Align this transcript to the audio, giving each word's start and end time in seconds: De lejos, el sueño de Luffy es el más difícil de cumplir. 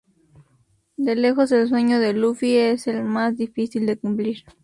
De 0.97 1.15
lejos, 1.15 1.51
el 1.51 1.69
sueño 1.69 1.99
de 1.99 2.13
Luffy 2.13 2.55
es 2.55 2.87
el 2.87 3.03
más 3.03 3.37
difícil 3.37 3.85
de 3.85 3.97
cumplir. 3.99 4.45